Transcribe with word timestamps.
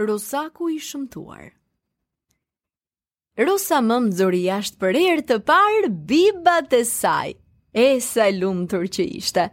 Rusaku 0.00 0.68
i 0.74 0.80
shëmtuar 0.82 1.50
Rusa 3.46 3.78
më 3.82 3.96
më 4.02 4.14
zori 4.20 4.40
jashtë 4.48 4.80
për 4.80 4.96
erë 5.00 5.22
të 5.28 5.36
parë 5.50 5.90
biba 6.12 6.54
të 6.70 6.80
saj, 6.88 7.28
e 7.70 7.84
sa 8.02 8.26
lumë 8.34 8.66
tërë 8.72 8.90
që 8.96 9.06
ishte. 9.20 9.44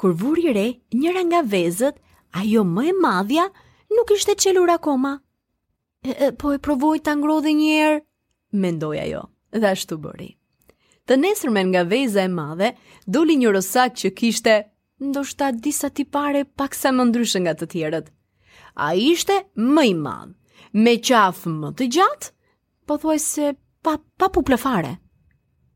Kur 0.00 0.14
vuri 0.22 0.48
re, 0.56 0.64
njëra 1.00 1.26
nga 1.28 1.42
vezët, 1.52 2.00
ajo 2.40 2.64
më 2.70 2.86
e 2.88 2.96
madhja, 3.02 3.46
nuk 3.92 4.14
ishte 4.16 4.36
qelur 4.42 4.72
akoma. 4.76 5.12
E, 6.00 6.10
e, 6.26 6.32
po 6.40 6.56
e 6.56 6.58
provoj 6.66 6.96
të 7.04 7.16
ngro 7.20 7.36
dhe 7.44 7.52
njerë, 7.60 8.00
mendoj 8.62 8.96
ajo, 9.04 9.22
dhe 9.60 9.72
ashtu 9.74 10.00
bëri. 10.04 10.30
Të 11.04 11.20
nesërmen 11.20 11.72
nga 11.72 11.84
veza 11.92 12.24
e 12.24 12.32
madhe, 12.40 12.72
doli 13.06 13.36
një 13.42 13.52
rosak 13.56 13.96
që 14.00 14.14
kishte, 14.20 14.56
ndoshta 15.10 15.52
disa 15.66 15.92
tipare 15.98 16.46
pak 16.56 16.72
sa 16.74 16.96
më 16.96 17.10
ndryshë 17.10 17.44
nga 17.44 17.56
të 17.60 17.74
tjerët 17.76 18.12
a 18.76 18.92
ishte 18.94 19.36
më 19.56 19.84
i 19.90 19.94
madh. 19.96 20.32
Me 20.76 20.96
qaf 21.00 21.44
më 21.48 21.70
të 21.78 21.86
gjatë, 21.96 22.30
po 22.86 22.98
thuaj 23.00 23.18
se 23.24 23.50
pa 23.82 23.96
pa 24.18 24.28
puple 24.28 24.58
fare. 24.60 24.94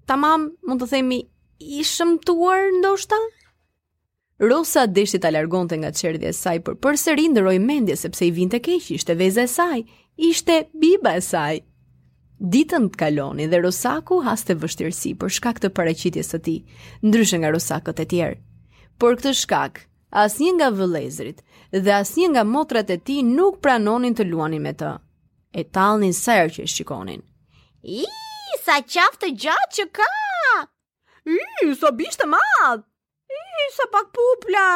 Tamam, 0.06 0.50
mund 0.66 0.82
të 0.82 0.90
themi 0.92 1.20
i 1.59 1.84
shëmtuar 1.84 2.68
ndoshta? 2.80 3.16
Rosa 4.40 4.86
deshti 4.88 5.18
ta 5.20 5.30
largonte 5.32 5.76
nga 5.76 5.90
çerdhja 5.92 6.30
e 6.32 6.36
saj 6.36 6.60
për 6.66 6.76
përsëri 6.82 7.26
ndroi 7.32 7.59
mendje 7.60 7.96
sepse 7.96 8.24
i 8.24 8.30
vinte 8.36 8.60
keq, 8.65 8.87
ishte 8.96 9.16
veza 9.21 9.45
e 9.45 9.48
saj, 9.52 9.82
ishte 10.16 10.66
biba 10.80 11.16
e 11.16 11.23
saj. 11.24 11.60
Ditën 12.40 12.87
të 12.93 12.96
kaloni 13.01 13.48
dhe 13.52 13.60
Rosaku 13.60 14.23
haste 14.24 14.56
vështirësi 14.56 15.12
për 15.21 15.32
shkak 15.38 15.60
të 15.60 15.73
paraqitjes 15.76 16.32
së 16.32 16.40
tij, 16.46 16.60
ndryshe 17.04 17.37
nga 17.43 17.52
Rosakët 17.52 18.01
e 18.01 18.09
tjerë. 18.09 18.38
Por 19.01 19.21
këtë 19.21 19.34
shkak, 19.43 19.82
asnjë 20.10 20.52
nga 20.58 20.68
vëlezrit 20.74 21.42
dhe 21.86 21.92
asnjë 21.94 22.30
nga 22.34 22.42
motrat 22.52 22.90
e 22.90 22.96
tij 23.06 23.22
nuk 23.36 23.60
pranonin 23.62 24.14
të 24.18 24.26
luanin 24.30 24.62
me 24.66 24.72
të. 24.80 24.92
E 25.54 25.62
tallnin 25.74 26.14
sa 26.14 26.36
herë 26.40 26.52
që 26.58 26.66
shikonin. 26.74 27.22
I 27.98 28.02
sa 28.64 28.76
qaf 28.92 29.18
të 29.20 29.28
gjatë 29.44 29.72
që 29.78 29.84
ka! 29.96 30.10
I 31.30 31.70
sa 31.80 31.90
bishtë 31.98 32.26
madh! 32.32 32.82
I 33.62 33.68
sa 33.76 33.84
pak 33.92 34.08
pupla! 34.16 34.68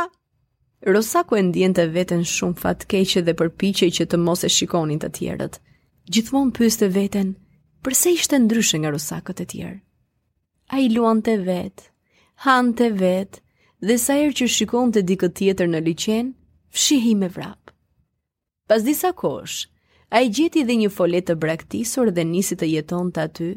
Rosako 0.95 1.39
e 1.39 1.43
ndjen 1.47 1.75
të 1.77 1.89
veten 1.95 2.25
shumë 2.29 2.61
fatkeqe 2.61 3.23
dhe 3.27 3.35
përpiqej 3.39 3.91
që 3.99 4.05
të 4.11 4.19
mos 4.21 4.45
e 4.45 4.51
shikonin 4.53 5.01
të 5.01 5.13
tjerët. 5.19 5.55
Gjithmonë 6.13 6.53
pyeste 6.59 6.91
veten, 6.93 7.31
pse 7.85 8.13
ishte 8.19 8.37
ndryshe 8.45 8.83
nga 8.83 8.91
rosakët 8.93 9.41
e 9.41 9.47
tjerë? 9.53 9.79
Ai 10.77 10.85
luante 10.93 11.39
vet, 11.47 11.81
hante 12.45 12.91
vetë, 13.01 13.41
dhe 13.85 13.99
sa 14.01 14.15
herë 14.17 14.33
që 14.39 14.47
shikon 14.53 14.93
të 14.97 15.01
dikët 15.09 15.35
tjetër 15.37 15.69
në 15.73 15.81
liqen, 15.87 16.31
fshihi 16.77 17.15
me 17.21 17.29
vrap. 17.35 17.73
Pas 18.71 18.85
disa 18.87 19.11
kosh, 19.13 19.59
a 20.15 20.23
i 20.25 20.31
gjeti 20.33 20.63
dhe 20.65 20.77
një 20.81 20.91
folet 20.97 21.27
të 21.29 21.37
braktisur 21.43 22.09
dhe 22.17 22.25
nisi 22.31 22.57
të 22.57 22.71
jeton 22.71 23.11
të 23.13 23.23
aty, 23.29 23.51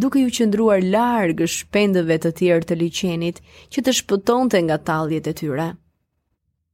duke 0.00 0.20
ju 0.20 0.32
qëndruar 0.36 0.84
largë 0.84 1.48
shpendëve 1.54 2.18
të 2.22 2.32
tjerë 2.40 2.68
të 2.68 2.78
liqenit 2.82 3.40
që 3.72 3.84
të 3.86 3.94
shpëton 4.02 4.52
të 4.52 4.60
nga 4.66 4.76
taljet 4.90 5.30
e 5.32 5.34
tyre. 5.40 5.70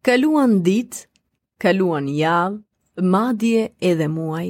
Kaluan 0.06 0.58
dit, 0.66 0.98
kaluan 1.62 2.10
javë, 2.14 2.58
madje 3.12 3.68
edhe 3.92 4.10
muaj. 4.16 4.48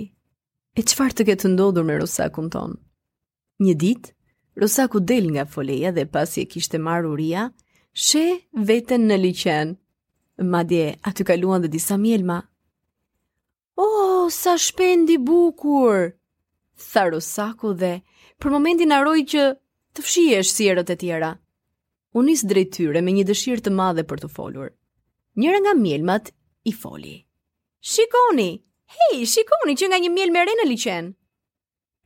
E 0.76 0.80
qëfar 0.84 1.12
të 1.16 1.28
ketë 1.28 1.52
ndodhur 1.54 1.84
me 1.88 2.00
rusakun 2.02 2.48
tonë? 2.52 2.80
Një 3.64 3.76
dit, 3.80 4.10
rusaku 4.60 5.00
del 5.08 5.28
nga 5.36 5.44
foleja 5.48 5.92
dhe 5.96 6.08
pasi 6.12 6.44
e 6.44 6.48
kishte 6.52 6.80
marë 6.88 7.08
uria, 7.14 7.44
she 7.96 8.22
veten 8.68 9.06
në 9.08 9.16
liqen. 9.22 9.70
Madje, 10.44 10.92
aty 11.08 11.24
kaluan 11.24 11.62
dhe 11.64 11.70
disa 11.72 11.96
mjelma. 11.96 12.42
Oh, 13.80 14.28
sa 14.28 14.56
shpendi 14.60 15.16
bukur! 15.16 16.10
Tha 16.76 17.06
Rosaku 17.08 17.72
dhe, 17.80 17.94
për 18.36 18.52
momentin 18.52 18.92
aroj 18.92 19.22
që 19.32 19.44
të 19.96 20.04
fshiesh 20.04 20.52
si 20.52 20.68
erët 20.68 20.92
e 20.92 20.96
tjera. 21.00 21.30
Unis 22.20 22.44
drejtyre 22.48 23.00
me 23.04 23.16
një 23.16 23.24
dëshirë 23.32 23.64
të 23.64 23.72
madhe 23.80 24.04
për 24.12 24.20
të 24.26 24.30
folur. 24.36 24.68
Njëra 25.40 25.62
nga 25.64 25.72
mjelmat 25.80 26.28
i 26.68 26.74
foli. 26.76 27.16
Shikoni! 27.80 28.50
Hej, 28.98 29.24
shikoni 29.32 29.72
që 29.76 29.88
nga 29.88 30.02
një 30.04 30.12
mjel 30.12 30.36
re 30.36 30.56
në 30.60 30.68
liqen! 30.68 31.14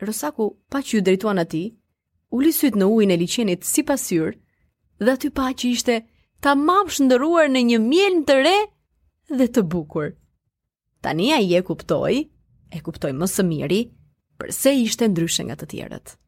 Rosaku, 0.07 0.47
pa 0.71 0.83
që 0.87 0.97
ju 0.97 1.03
drejtuan 1.11 1.43
ati, 1.43 1.65
u 2.31 2.39
lisyt 2.43 2.78
në 2.78 2.87
ujnë 2.87 3.15
e 3.15 3.21
liqenit 3.25 3.65
si 3.69 3.83
pasyrë, 3.83 4.39
dhe 5.05 5.12
aty 5.16 5.31
pa 5.38 5.47
që 5.59 5.71
ishte 5.75 5.94
ta 6.44 6.53
mam 6.62 6.91
shëndëruar 6.97 7.49
në 7.53 7.62
një 7.71 7.78
mjel 7.87 8.19
të 8.31 8.37
re 8.47 8.55
dhe 9.41 9.47
të 9.56 9.65
bukur. 9.75 10.11
Tania 11.06 11.41
i 11.47 11.50
e 11.59 11.62
kuptoj, 11.71 12.15
e 12.77 12.81
kuptoj 12.88 13.12
më 13.21 13.31
së 13.34 13.47
miri, 13.53 13.81
përse 14.41 14.72
ishte 14.87 15.09
ndryshe 15.15 15.49
nga 15.49 15.59
të 15.60 15.72
tjerët. 15.75 16.19